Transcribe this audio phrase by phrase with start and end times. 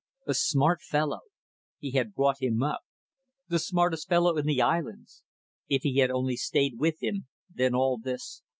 [0.25, 1.19] A smart fellow.
[1.77, 2.81] He had brought him up.
[3.49, 5.21] The smartest fellow in the islands.
[5.69, 8.41] If he had only stayed with him, then all this